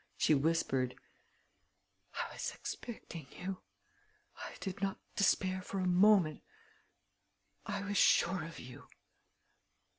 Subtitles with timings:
[0.17, 0.95] She whispered:
[2.15, 3.61] "I was expecting you...
[4.37, 6.41] I did not despair for a moment...
[7.67, 8.87] I was sure of you...."